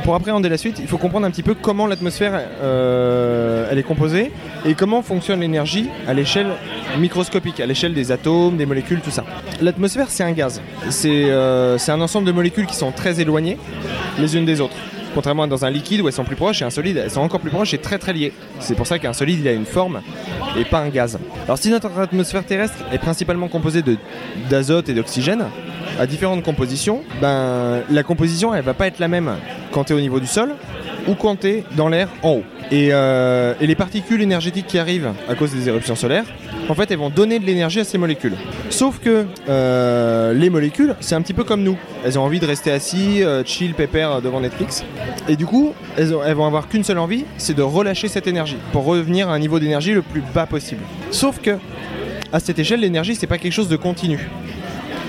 [0.00, 4.32] pour appréhender la suite, il faut comprendre un petit peu comment l'atmosphère euh, est composée
[4.64, 6.48] et comment fonctionne l'énergie à l'échelle
[6.98, 9.24] microscopique, à l'échelle des atomes, des molécules, tout ça.
[9.60, 10.60] L'atmosphère, c'est un gaz.
[10.90, 13.58] C'est euh, c'est un ensemble de molécules qui sont très éloignées
[14.18, 14.76] les unes des autres.
[15.14, 17.20] Contrairement à dans un liquide où elles sont plus proches et un solide, elles sont
[17.20, 18.32] encore plus proches et très très liées.
[18.60, 20.02] C'est pour ça qu'un solide il a une forme
[20.56, 21.18] et pas un gaz.
[21.46, 23.82] Alors si notre atmosphère terrestre est principalement composée
[24.48, 25.46] d'azote et d'oxygène,
[26.00, 29.30] à différentes compositions, ben, la composition elle va pas être la même
[29.70, 30.54] quand tu es au niveau du sol
[31.06, 32.42] ou quand tu es dans l'air en haut.
[32.72, 36.24] Et, euh, et les particules énergétiques qui arrivent à cause des éruptions solaires,
[36.68, 38.34] en fait, elles vont donner de l'énergie à ces molécules.
[38.70, 41.76] Sauf que euh, les molécules, c'est un petit peu comme nous.
[42.04, 44.84] Elles ont envie de rester assis, euh, chill, pépère devant Netflix.
[45.28, 48.28] Et du coup, elles, ont- elles vont avoir qu'une seule envie, c'est de relâcher cette
[48.28, 50.82] énergie pour revenir à un niveau d'énergie le plus bas possible.
[51.10, 51.58] Sauf que
[52.32, 54.28] à cette échelle, l'énergie, c'est pas quelque chose de continu.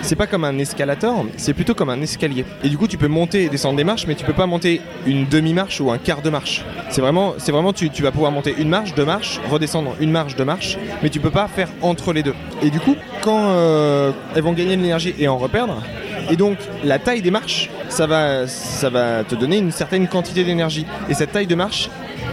[0.04, 2.44] C'est pas comme un escalator, c'est plutôt comme un escalier.
[2.64, 4.82] Et du coup, tu peux monter et descendre des marches, mais tu peux pas monter
[5.06, 6.66] une demi-marche ou un quart de marche.
[6.90, 10.36] C'est vraiment, c'est vraiment tu, vas pouvoir monter une marche, deux marches, redescendre une marche,
[10.36, 12.34] deux marches, mais tu peux pas faire entre les deux.
[12.64, 15.82] Et du coup, quand euh, elles vont gagner de l'énergie et en reperdre,
[16.30, 20.44] et donc la taille des marches, ça va, ça va te donner une certaine quantité
[20.44, 20.86] d'énergie.
[21.10, 21.90] Et cette taille de marche,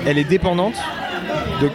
[0.07, 0.76] elle est dépendante
[1.61, 1.68] de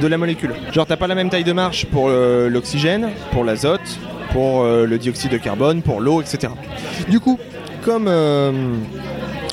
[0.00, 0.54] de la molécule.
[0.72, 3.98] Genre t'as pas la même taille de marche pour euh, l'oxygène, pour l'azote,
[4.32, 6.52] pour euh, le dioxyde de carbone, pour l'eau, etc.
[7.08, 7.38] Du coup,
[7.84, 8.52] comme euh,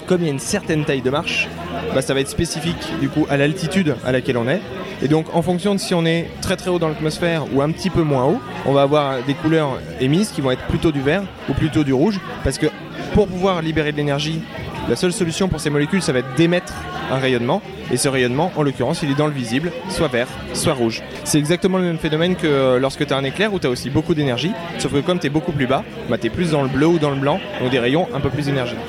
[0.07, 1.47] comme il y a une certaine taille de marche,
[1.93, 4.61] bah, ça va être spécifique du coup à l'altitude à laquelle on est.
[5.01, 7.71] Et donc en fonction de si on est très très haut dans l'atmosphère ou un
[7.71, 11.01] petit peu moins haut, on va avoir des couleurs émises qui vont être plutôt du
[11.01, 12.19] vert ou plutôt du rouge.
[12.43, 12.67] Parce que
[13.13, 14.41] pour pouvoir libérer de l'énergie,
[14.89, 16.73] la seule solution pour ces molécules, ça va être d'émettre
[17.11, 17.61] un rayonnement.
[17.91, 21.01] Et ce rayonnement, en l'occurrence, il est dans le visible, soit vert, soit rouge.
[21.23, 23.69] C'est exactement le même phénomène que euh, lorsque tu as un éclair où tu as
[23.69, 24.51] aussi beaucoup d'énergie.
[24.77, 26.87] Sauf que comme tu es beaucoup plus bas, bah, tu es plus dans le bleu
[26.87, 28.83] ou dans le blanc, donc des rayons un peu plus énergétiques.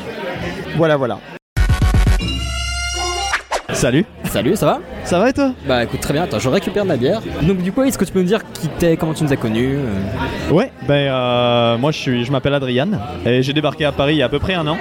[0.76, 1.18] Voilà, voilà.
[3.72, 4.04] Salut.
[4.24, 4.80] Salut, ça va?
[5.04, 5.52] Ça va et toi?
[5.66, 6.24] Bah écoute, très bien.
[6.24, 7.20] Attends, je récupère ma bière.
[7.42, 9.36] Donc du coup, est-ce que tu peux me dire qui t'es, comment tu nous as
[9.36, 10.52] connus euh?
[10.52, 12.88] Ouais, ben euh, moi je suis, je m'appelle Adrian
[13.24, 14.78] et j'ai débarqué à Paris il y a à peu près un an.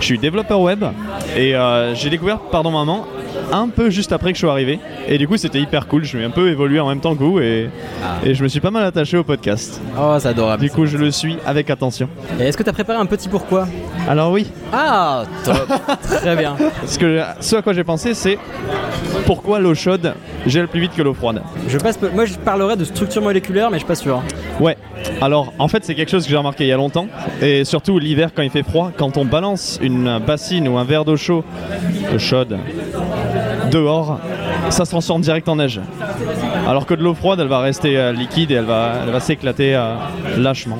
[0.00, 0.84] Je suis développeur web
[1.36, 3.06] et euh, j'ai découvert Pardon Maman
[3.52, 4.78] un peu juste après que je sois arrivé
[5.08, 6.04] et du coup c'était hyper cool.
[6.04, 7.70] Je suis un peu évolué en même temps que vous et,
[8.24, 9.80] et je me suis pas mal attaché au podcast.
[9.98, 10.62] Oh, c'est adorable.
[10.62, 12.08] Du coup je le suis avec attention.
[12.38, 13.66] Et est-ce que t'as préparé un petit pourquoi?
[14.08, 14.46] Alors oui.
[14.72, 15.66] Ah, top.
[16.02, 16.56] très bien.
[16.80, 18.38] Parce que ce à quoi j'ai pensé c'est
[19.24, 20.14] pourquoi l'eau chaude
[20.46, 21.42] gèle plus vite que l'eau froide.
[21.68, 24.22] Je passe, moi je parlerai de structure moléculaire, mais je suis pas sûr.
[24.58, 24.78] Ouais,
[25.20, 27.08] alors en fait c'est quelque chose que j'ai remarqué il y a longtemps
[27.42, 31.04] et surtout l'hiver quand il fait froid, quand on balance une bassine ou un verre
[31.04, 31.44] d'eau chaud,
[32.10, 32.56] d'eau chaude,
[33.70, 34.18] dehors,
[34.70, 35.80] ça se transforme direct en neige.
[36.66, 39.20] Alors que de l'eau froide elle va rester euh, liquide et elle va, elle va
[39.20, 39.94] s'éclater euh,
[40.38, 40.78] lâchement.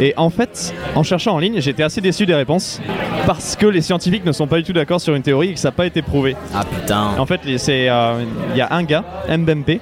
[0.00, 2.80] Et en fait, en cherchant en ligne, j'étais assez déçu des réponses
[3.24, 5.60] parce que les scientifiques ne sont pas du tout d'accord sur une théorie et que
[5.60, 6.34] ça n'a pas été prouvé.
[6.54, 7.10] Ah putain.
[7.18, 8.14] En fait, c'est euh,
[8.50, 9.80] il y a un gars, Mbempe,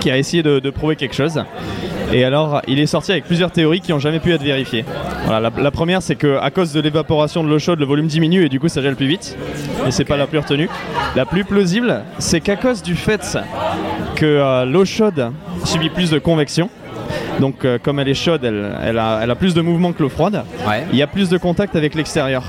[0.00, 1.44] qui a essayé de, de prouver quelque chose.
[2.12, 4.84] Et alors, il est sorti avec plusieurs théories qui n'ont jamais pu être vérifiées.
[5.28, 8.48] La, première, c'est que à cause de l'évaporation de l'eau chaude, le volume diminue et
[8.50, 9.36] du coup, ça gèle plus vite.
[9.86, 10.68] Et c'est pas la plus retenue.
[11.16, 13.38] La plus plausible, c'est qu'à cause du fait
[14.16, 15.32] que euh, l'eau chaude
[15.64, 16.68] subit plus de convection.
[17.40, 20.02] Donc, euh, comme elle est chaude, elle, elle a, elle a plus de mouvement que
[20.02, 20.44] l'eau froide.
[20.92, 22.44] Il y a plus de contact avec l'extérieur.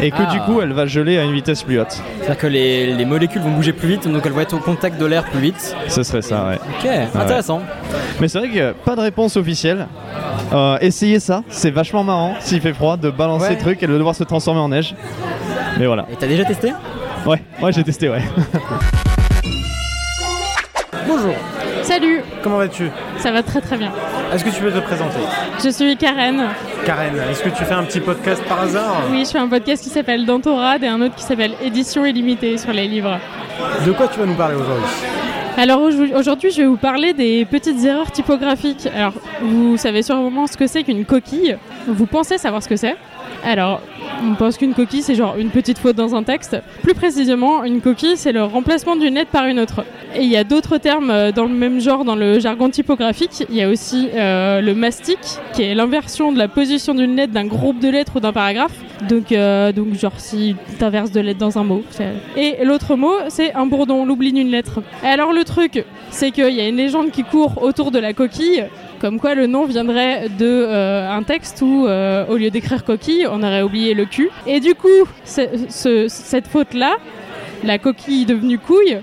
[0.00, 0.32] Et que Ah.
[0.32, 2.00] du coup, elle va geler à une vitesse plus haute.
[2.18, 4.98] C'est-à-dire que les, les molécules vont bouger plus vite, donc elles vont être au contact
[5.00, 5.76] de l'air plus vite.
[5.88, 6.58] Ce serait ça, ouais.
[6.80, 7.60] Ok, intéressant.
[8.20, 9.86] Mais c'est vrai que pas de réponse officielle.
[10.52, 13.54] Euh, essayez ça, c'est vachement marrant s'il fait froid de balancer Ouais.
[13.54, 14.94] le truc et de devoir se transformer en neige.
[15.78, 16.06] Mais voilà.
[16.10, 16.72] Et t'as déjà testé?
[17.26, 18.22] Ouais, ouais, j'ai testé, ouais.
[21.06, 21.34] Bonjour,
[21.82, 23.92] Salut, comment vas-tu ça va très très bien.
[24.32, 25.18] Est-ce que tu peux te présenter
[25.62, 26.48] Je suis Karen.
[26.84, 29.82] Karen, est-ce que tu fais un petit podcast par hasard Oui, je fais un podcast
[29.82, 33.18] qui s'appelle Dantorade et un autre qui s'appelle Édition illimitée sur les livres.
[33.86, 34.84] De quoi tu vas nous parler aujourd'hui
[35.56, 38.88] Alors au- aujourd'hui, je vais vous parler des petites erreurs typographiques.
[38.96, 41.56] Alors, vous savez sûrement ce que c'est qu'une coquille.
[41.86, 42.96] Vous pensez savoir ce que c'est?
[43.44, 43.80] Alors,
[44.24, 46.56] on pense qu'une coquille, c'est genre une petite faute dans un texte.
[46.82, 49.84] Plus précisément, une coquille, c'est le remplacement d'une lettre par une autre.
[50.14, 53.44] Et il y a d'autres termes euh, dans le même genre dans le jargon typographique.
[53.48, 55.18] Il y a aussi euh, le mastic,
[55.54, 58.76] qui est l'inversion de la position d'une lettre d'un groupe de lettres ou d'un paragraphe.
[59.08, 61.82] Donc, euh, donc genre si tu inverses deux lettres dans un mot.
[62.36, 64.82] Et l'autre mot, c'est un bourdon, l'oubli d'une lettre.
[65.02, 68.12] Et alors le truc, c'est qu'il y a une légende qui court autour de la
[68.12, 68.64] coquille,
[69.02, 73.26] comme quoi le nom viendrait de euh, un texte où, euh, au lieu d'écrire coquille,
[73.28, 74.30] on aurait oublié le cul.
[74.46, 76.92] Et du coup, ce- ce- cette faute-là,
[77.64, 78.98] la coquille devenue couille,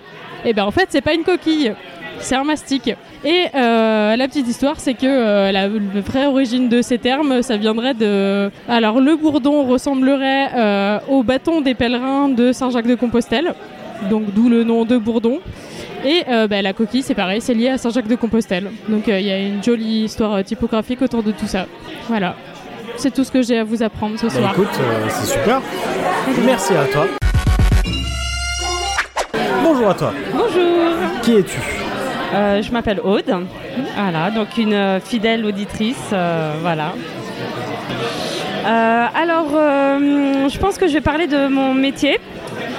[0.45, 1.73] et ben en fait, c'est pas une coquille,
[2.19, 2.95] c'est un mastic.
[3.25, 7.93] Et euh, la petite histoire, c'est que la, vraie origine de ces termes, ça viendrait
[7.93, 8.49] de.
[8.69, 13.53] Alors, le bourdon ressemblerait au bâton des pèlerins de Saint-Jacques-de-Compostelle,
[14.09, 15.39] donc d'où le nom de bourdon.
[16.05, 18.71] Et euh, bah, la coquille, c'est pareil, c'est lié à Saint-Jacques-de-Compostelle.
[18.87, 21.65] Donc euh, il y a une jolie histoire euh, typographique autour de tout ça.
[22.07, 22.35] Voilà.
[22.97, 24.51] C'est tout ce que j'ai à vous apprendre ce Bah soir.
[24.53, 25.61] écoute, euh, c'est super.
[26.45, 27.05] Merci à toi.
[29.63, 30.13] Bonjour à toi.
[30.33, 30.93] Bonjour.
[31.21, 31.59] Qui es-tu?
[32.33, 33.45] Euh, je m'appelle Aude.
[33.95, 35.97] Voilà, donc une euh, fidèle auditrice.
[36.13, 36.93] euh, voilà.
[38.65, 42.19] Euh, alors, euh, je pense que je vais parler de mon métier.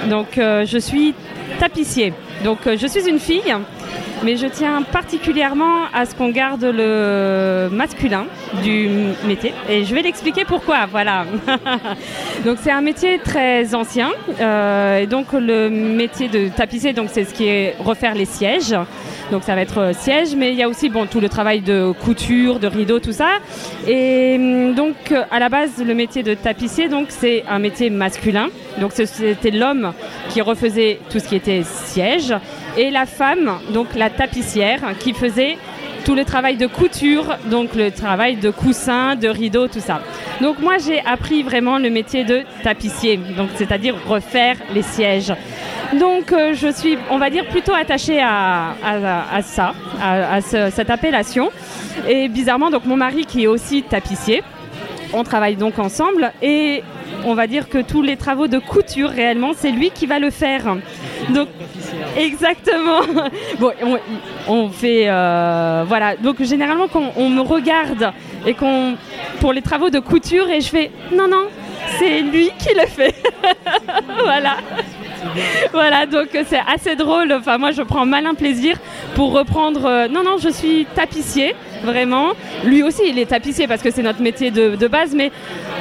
[0.09, 1.13] Donc, euh, je suis
[1.59, 2.13] tapissier.
[2.43, 3.53] Donc, euh, je suis une fille,
[4.23, 8.25] mais je tiens particulièrement à ce qu'on garde le masculin
[8.63, 8.89] du
[9.25, 9.53] métier.
[9.69, 10.85] Et je vais l'expliquer pourquoi.
[10.85, 11.25] Voilà.
[12.45, 14.11] donc, c'est un métier très ancien.
[14.39, 18.75] Euh, et donc, le métier de tapissier, donc, c'est ce qui est refaire les sièges.
[19.31, 21.61] Donc ça va être euh, siège, mais il y a aussi bon, tout le travail
[21.61, 23.37] de couture, de rideau, tout ça.
[23.87, 28.49] Et hum, donc à la base, le métier de tapissier, donc c'est un métier masculin.
[28.79, 29.93] Donc c'était l'homme
[30.29, 32.33] qui refaisait tout ce qui était siège,
[32.77, 35.57] et la femme, donc la tapissière, qui faisait
[36.05, 40.01] tout le travail de couture, donc le travail de coussin, de rideau, tout ça.
[40.41, 45.31] Donc moi j'ai appris vraiment le métier de tapissier, donc c'est-à-dire refaire les sièges.
[45.99, 48.73] Donc euh, je suis, on va dire, plutôt attachée à,
[49.43, 51.51] ça, à, à ce- cette appellation.
[52.07, 54.41] Et bizarrement, donc mon mari qui est aussi tapissier,
[55.13, 56.83] on travaille donc ensemble et
[57.25, 60.29] on va dire que tous les travaux de couture réellement, c'est lui qui va le
[60.29, 60.75] faire.
[61.29, 61.47] Donc
[62.17, 63.01] exactement.
[63.59, 63.71] Bon,
[64.47, 66.15] on, fait euh, voilà.
[66.15, 68.11] Donc généralement quand on me regarde
[68.45, 68.95] et qu'on
[69.39, 71.45] pour les travaux de couture et je fais non non,
[71.99, 73.15] c'est lui qui le fait.
[74.23, 74.57] voilà.
[75.71, 77.31] voilà, donc c'est assez drôle.
[77.33, 78.77] Enfin, moi, je prends malin plaisir
[79.15, 79.85] pour reprendre.
[79.85, 82.33] euh, non, non, je suis tapissier, vraiment.
[82.63, 85.31] Lui aussi, il est tapissier parce que c'est notre métier de, base, mais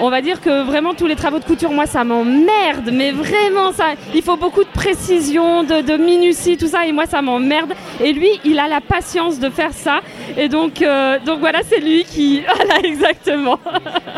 [0.01, 2.91] on va dire que vraiment tous les travaux de couture, moi, ça m'emmerde.
[2.93, 7.23] Mais vraiment, ça, il faut beaucoup de précision, de, minutie, tout ça, et moi, ça
[7.23, 7.73] m'emmerde.
[8.03, 10.01] Et lui, il a la patience de faire ça.
[10.37, 12.43] Et donc, euh, donc voilà, c'est lui qui.
[12.61, 13.59] Voilà, exactement.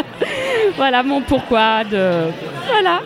[0.76, 2.30] voilà mon pourquoi de.
[2.68, 3.00] Voilà.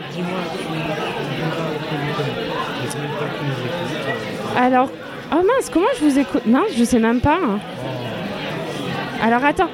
[4.56, 4.88] Alors,
[5.32, 6.46] oh mince, comment je vous écoute?
[6.46, 7.38] Mince, je sais même pas.
[9.22, 9.70] Alors attends.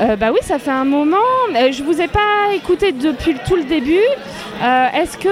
[0.00, 1.16] Euh, bah oui, ça fait un moment.
[1.54, 3.98] Euh, je vous ai pas écouté depuis tout le début.
[4.62, 5.28] Euh, Est-ce que.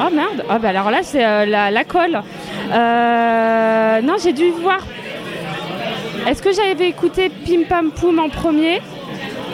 [0.00, 0.44] Oh merde.
[0.48, 2.20] Ah bah alors là, c'est euh, la, colle.
[4.02, 4.80] Non, j'ai dû voir.
[6.26, 8.80] Est-ce que j'avais écouté Pim Pam Poum en premier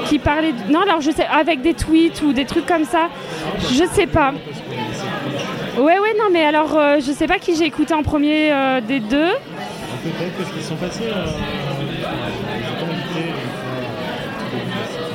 [0.06, 3.08] qui parlait non alors je sais avec des tweets ou des trucs comme ça
[3.72, 4.32] je sais pas
[5.76, 8.52] ouais ouais non mais alors je sais pas qui j'ai écouté en premier
[8.86, 9.32] des deux
[10.02, 11.04] Peut-être qu'ils sont passés.
[11.04, 11.26] euh,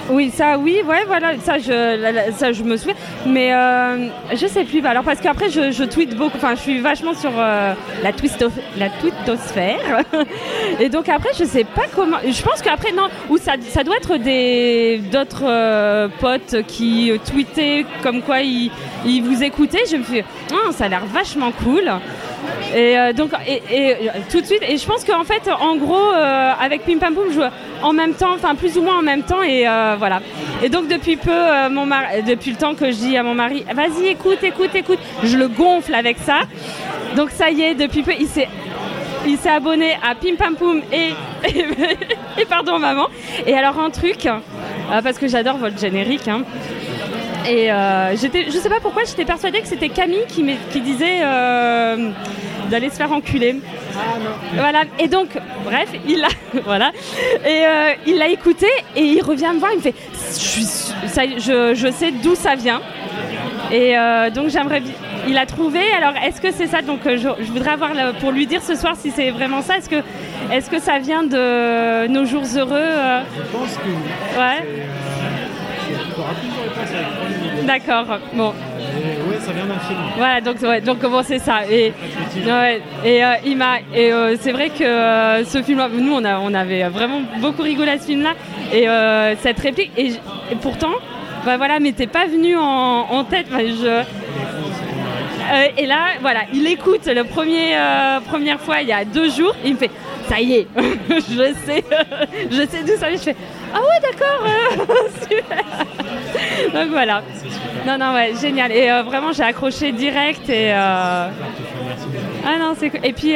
[0.09, 2.93] Oui, ça, oui, ouais, voilà, ça, je, ça, je me souviens.
[3.25, 4.85] Mais euh, je sais plus.
[4.85, 6.35] Alors, parce qu'après, je, je tweete beaucoup.
[6.35, 10.01] Enfin, je suis vachement sur euh, la, twisto, la tweetosphère.
[10.79, 12.17] Et donc, après, je sais pas comment.
[12.27, 17.17] Je pense qu'après, non, ou ça, ça doit être des d'autres euh, potes qui euh,
[17.17, 18.71] tweetaient comme quoi ils,
[19.05, 19.85] ils vous écoutaient.
[19.89, 21.89] Je me suis Ah, ça a l'air vachement cool.
[22.75, 26.11] Et euh, donc, et, euh, tout de suite, et je pense qu'en fait, en gros,
[26.13, 27.41] euh, avec Pim Pam Poum, je joue
[27.81, 29.65] en même temps, enfin plus ou moins en même temps, et
[29.97, 30.21] voilà.
[30.63, 31.31] Et donc, depuis peu,
[31.69, 31.85] mon
[32.25, 35.47] depuis le temps que je dis à mon mari, vas-y, écoute, écoute, écoute, je le
[35.47, 36.41] gonfle avec ça.
[37.15, 38.47] Donc, ça y est, depuis peu, il s'est.
[39.25, 41.11] Il s'est abonné à Pim Pam Poum et,
[41.47, 41.65] et,
[42.41, 43.07] et pardon maman.
[43.47, 44.27] Et alors un truc,
[45.01, 46.41] parce que j'adore votre générique, hein,
[47.47, 51.19] et euh, j'étais, je sais pas pourquoi, j'étais persuadée que c'était Camille qui, qui disait
[51.21, 52.09] euh,
[52.69, 53.57] d'aller se faire enculer.
[54.55, 54.83] Voilà.
[54.99, 55.29] Et donc,
[55.65, 56.29] bref, il l'a,
[56.65, 56.91] voilà.
[57.45, 59.71] Et euh, il l'a écouté et il revient me voir.
[59.71, 60.61] Il me fait, je,
[61.07, 62.81] ça je, je sais d'où ça vient.
[63.71, 64.81] Et euh, donc j'aimerais,
[65.27, 65.81] il a trouvé.
[65.97, 66.81] Alors, est-ce que c'est ça?
[66.81, 69.77] Donc, je, je voudrais avoir pour lui dire ce soir si c'est vraiment ça.
[69.77, 70.01] Est-ce que,
[70.51, 73.21] est-ce que ça vient de nos jours heureux euh?
[73.37, 74.39] Je pense que.
[74.39, 74.83] Ouais.
[76.21, 77.65] Réponses avec.
[77.65, 78.19] D'accord.
[78.33, 78.53] Bon.
[78.79, 79.99] Et ouais, ça vient d'un film.
[80.17, 81.65] Voilà, donc, ouais, donc bon, c'est ça.
[81.69, 81.93] Et,
[82.45, 86.23] ouais, et euh, il m'a, et euh, c'est vrai que euh, ce film, nous, on,
[86.25, 88.33] a, on avait vraiment beaucoup rigolé à ce film-là.
[88.73, 88.87] Et
[89.41, 90.13] cette réplique, et,
[90.61, 90.93] pourtant,
[91.45, 92.61] bah voilà, m'était pas venu en,
[93.09, 93.47] en tête.
[93.51, 94.03] Je,
[95.51, 99.55] euh, et là, voilà, il écoute premier, euh, première fois il y a deux jours.
[99.65, 99.91] Il me fait,
[100.29, 100.67] ça y est,
[101.09, 101.83] je sais,
[102.51, 103.17] je sais d'où ça vient.
[103.17, 103.35] Je fais,
[103.73, 104.85] ah ouais, d'accord, euh.
[106.73, 107.21] Donc voilà.
[107.85, 108.71] Non, non, ouais, génial.
[108.71, 110.71] Et vraiment, j'ai accroché direct et.
[110.73, 111.27] euh,
[112.45, 112.73] Ah non.
[113.03, 113.35] Et puis,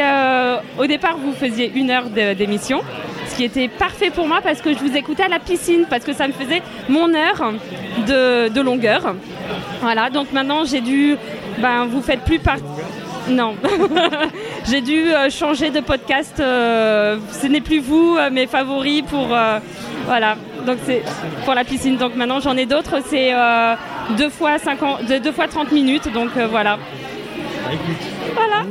[0.78, 2.82] au départ, vous faisiez une heure d'émission,
[3.28, 6.04] ce qui était parfait pour moi parce que je vous écoutais à la piscine, parce
[6.06, 7.54] que ça me faisait mon heure
[8.08, 9.16] de, de longueur.
[9.82, 11.16] Voilà, donc maintenant, j'ai dû.
[11.60, 12.64] Ben, vous faites plus partie.
[13.30, 13.56] Non.
[14.70, 16.40] j'ai dû euh, changer de podcast.
[16.40, 19.28] euh, ce n'est plus vous, euh, mes favoris pour.
[20.06, 21.04] voilà, donc c'est
[21.44, 21.98] pour la piscine.
[21.98, 23.00] Donc maintenant, j'en ai d'autres.
[23.10, 23.34] C'est
[24.18, 26.12] deux, fois 50, deux, fois 30 minutes.
[26.14, 26.78] Donc voilà.
[28.36, 28.64] Voilà.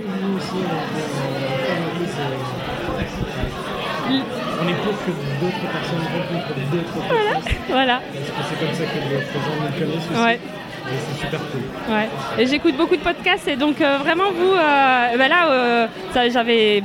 [4.09, 7.57] On- est pour que d'autres personnes rencontrent d'autres Voilà, podcasts.
[7.69, 8.01] voilà.
[8.37, 10.23] Parce que c'est comme ça que d'autres gens nous connaissent aussi.
[10.23, 10.41] Ouais.
[10.89, 11.95] C'est super cool.
[11.95, 12.09] Ouais.
[12.39, 16.29] Et j'écoute beaucoup de podcasts et donc euh, vraiment vous, euh, ben là, euh, ça,
[16.29, 16.83] j'avais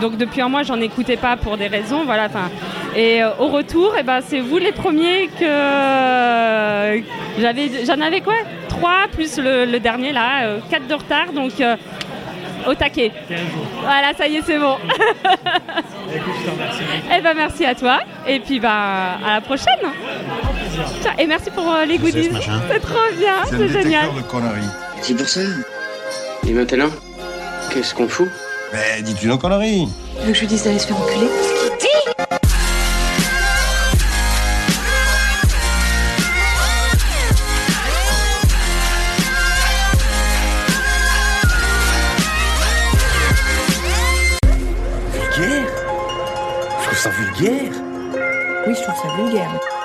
[0.00, 2.26] donc depuis un mois j'en écoutais pas pour des raisons, voilà.
[2.26, 2.50] Enfin,
[2.96, 7.02] et au retour, et ben c'est vous les premiers que
[7.38, 8.34] j'avais, j'en avais quoi?
[8.68, 11.52] Trois plus le, le dernier là, quatre de retard, donc
[12.66, 13.12] au taquet.
[13.82, 14.76] Voilà, ça y est, c'est bon.
[16.14, 16.82] Écoute, je te remercie.
[17.16, 19.66] Eh ben merci à toi et puis bah à la prochaine.
[21.02, 21.12] Ciao.
[21.18, 22.30] Et merci pour euh, les goodies.
[22.70, 24.06] C'est trop bien, C'est génial.
[24.08, 24.68] détecteur de conneries.
[25.02, 25.40] C'est pour ça.
[26.48, 26.88] Et maintenant,
[27.72, 28.28] qu'est-ce qu'on fout?
[28.72, 29.88] Mais dis-tu nos conneries
[30.20, 31.26] Tu veux que je lui dise d'aller se faire enculer?
[47.40, 47.72] Vulgaire.
[48.66, 49.79] Oui, je trouve ça vulgaire.